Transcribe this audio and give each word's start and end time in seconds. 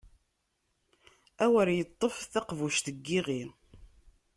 Awer 1.43 1.67
iṭṭef 1.83 2.15
taqbuc 2.31 2.77
n 2.95 2.97
yiɣi! 3.05 3.41